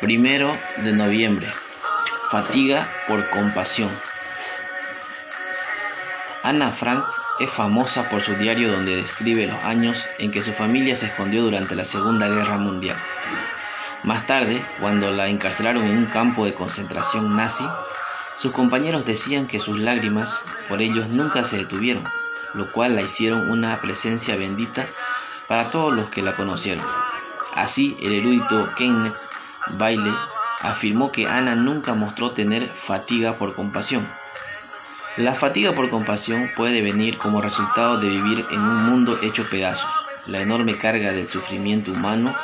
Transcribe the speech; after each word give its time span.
Primero 0.00 0.50
de 0.78 0.94
noviembre. 0.94 1.46
Fatiga 2.30 2.88
por 3.06 3.28
compasión. 3.28 3.90
Ana 6.42 6.70
Frank 6.70 7.04
es 7.38 7.50
famosa 7.50 8.08
por 8.08 8.22
su 8.22 8.34
diario 8.36 8.72
donde 8.72 8.96
describe 8.96 9.46
los 9.46 9.62
años 9.62 10.02
en 10.18 10.30
que 10.30 10.42
su 10.42 10.52
familia 10.52 10.96
se 10.96 11.04
escondió 11.04 11.42
durante 11.42 11.74
la 11.74 11.84
Segunda 11.84 12.28
Guerra 12.28 12.56
Mundial. 12.56 12.96
Más 14.02 14.26
tarde, 14.26 14.58
cuando 14.80 15.10
la 15.10 15.28
encarcelaron 15.28 15.84
en 15.84 15.98
un 15.98 16.06
campo 16.06 16.46
de 16.46 16.54
concentración 16.54 17.36
nazi, 17.36 17.66
sus 18.38 18.52
compañeros 18.52 19.04
decían 19.04 19.46
que 19.46 19.60
sus 19.60 19.82
lágrimas 19.82 20.40
por 20.70 20.80
ellos 20.80 21.10
nunca 21.10 21.44
se 21.44 21.58
detuvieron, 21.58 22.04
lo 22.54 22.72
cual 22.72 22.96
la 22.96 23.02
hicieron 23.02 23.50
una 23.50 23.78
presencia 23.82 24.34
bendita 24.36 24.86
para 25.46 25.70
todos 25.70 25.92
los 25.92 26.08
que 26.08 26.22
la 26.22 26.34
conocieron. 26.34 26.86
Así, 27.54 27.98
el 28.00 28.14
erudito 28.14 28.70
Kenneth 28.78 29.29
Bailey 29.78 30.14
afirmó 30.62 31.10
que 31.10 31.26
Ana 31.26 31.54
nunca 31.54 31.94
mostró 31.94 32.32
tener 32.32 32.66
fatiga 32.66 33.34
por 33.34 33.54
compasión. 33.54 34.06
La 35.16 35.34
fatiga 35.34 35.72
por 35.72 35.90
compasión 35.90 36.50
puede 36.56 36.82
venir 36.82 37.18
como 37.18 37.40
resultado 37.40 37.98
de 37.98 38.08
vivir 38.08 38.44
en 38.50 38.60
un 38.60 38.84
mundo 38.84 39.18
hecho 39.22 39.44
pedazos. 39.50 39.90
La 40.26 40.40
enorme 40.40 40.76
carga 40.76 41.12
del 41.12 41.26
sufrimiento 41.26 41.92
humano 41.92 42.34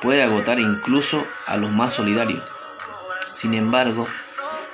puede 0.00 0.22
agotar 0.22 0.58
incluso 0.58 1.22
a 1.46 1.56
los 1.56 1.70
más 1.70 1.94
solidarios. 1.94 2.42
Sin 3.24 3.54
embargo, 3.54 4.06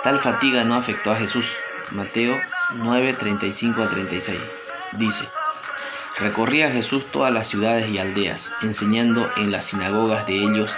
tal 0.03 0.20
fatiga 0.20 0.64
no 0.64 0.75
afectó 0.75 1.11
a 1.11 1.16
Jesús. 1.16 1.47
Mateo 1.91 2.34
9, 2.75 3.14
35 3.14 3.83
a 3.83 3.89
36. 3.89 4.41
Dice, 4.92 5.28
recorría 6.20 6.70
Jesús 6.70 7.05
todas 7.11 7.33
las 7.33 7.48
ciudades 7.48 7.89
y 7.89 7.98
aldeas, 7.98 8.50
enseñando 8.62 9.28
en 9.36 9.50
las 9.50 9.67
sinagogas 9.67 10.27
de 10.27 10.36
ellos 10.36 10.73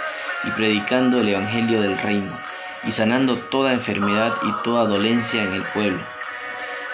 y 0.47 0.51
predicando 0.51 1.19
el 1.19 1.29
Evangelio 1.29 1.81
del 1.81 1.97
reino, 1.97 2.31
y 2.85 2.91
sanando 2.91 3.37
toda 3.37 3.73
enfermedad 3.73 4.33
y 4.43 4.63
toda 4.63 4.85
dolencia 4.85 5.43
en 5.43 5.53
el 5.53 5.63
pueblo. 5.63 5.99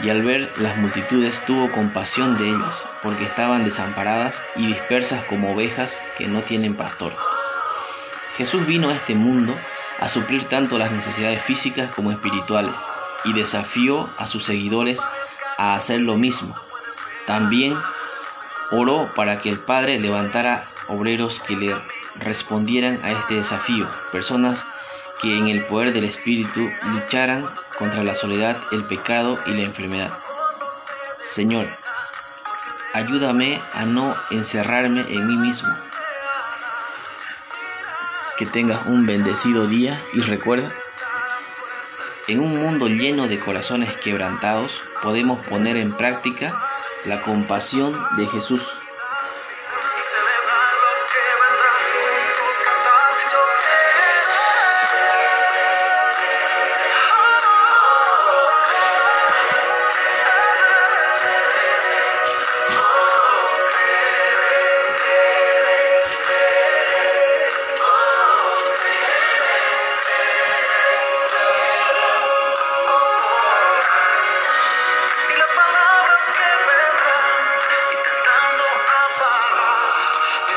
Y 0.04 0.10
al 0.10 0.24
ver 0.24 0.52
las 0.58 0.78
multitudes 0.78 1.46
tuvo 1.46 1.72
compasión 1.72 2.38
de 2.38 2.50
ellas, 2.50 2.86
porque 3.04 3.24
estaban 3.24 3.64
desamparadas 3.64 4.42
y 4.56 4.68
dispersas 4.68 5.24
como 5.26 5.54
ovejas 5.54 6.00
que 6.18 6.28
no 6.28 6.40
tienen 6.42 6.76
pastor. 6.76 7.14
Jesús 8.38 8.66
vino 8.66 8.90
a 8.90 8.96
este 8.96 9.14
mundo 9.14 9.54
a 10.00 10.10
suplir 10.10 10.46
tanto 10.46 10.80
las 10.80 10.92
necesidades 10.92 11.42
físicas 11.42 11.94
como 11.94 12.12
espirituales, 12.12 12.76
y 13.26 13.34
desafió 13.34 14.10
a 14.18 14.28
sus 14.28 14.46
seguidores 14.46 15.00
a 15.58 15.76
hacer 15.76 16.00
lo 16.00 16.16
mismo. 16.16 16.56
También 17.28 17.78
oró 18.72 19.10
para 19.16 19.42
que 19.42 19.50
el 19.50 19.60
Padre 19.60 20.00
levantara 20.00 20.68
obreros 20.88 21.42
que 21.42 21.56
le 21.56 21.76
respondieran 22.20 23.00
a 23.04 23.12
este 23.12 23.36
desafío, 23.36 23.90
personas 24.12 24.64
que 25.22 25.38
en 25.38 25.48
el 25.48 25.64
poder 25.66 25.94
del 25.94 26.06
Espíritu 26.06 26.68
lucharan 26.86 27.46
contra 27.78 28.04
la 28.04 28.16
soledad, 28.16 28.58
el 28.72 28.84
pecado 28.84 29.40
y 29.46 29.52
la 29.52 29.62
enfermedad. 29.62 30.12
Señor, 31.32 31.66
ayúdame 32.94 33.62
a 33.74 33.86
no 33.86 34.14
encerrarme 34.32 35.02
en 35.02 35.28
mí 35.28 35.36
mismo. 35.36 35.70
Que 38.38 38.46
tengas 38.46 38.88
un 38.88 39.06
bendecido 39.06 39.68
día 39.68 40.02
y 40.14 40.22
recuerda, 40.22 40.70
en 42.28 42.40
un 42.40 42.62
mundo 42.62 42.88
lleno 42.88 43.28
de 43.28 43.40
corazones 43.40 43.92
quebrantados 43.98 44.84
podemos 45.04 45.46
poner 45.46 45.78
en 45.78 45.92
práctica 45.92 46.54
la 47.06 47.22
compasión 47.22 47.94
de 48.18 48.28
Jesús 48.28 48.62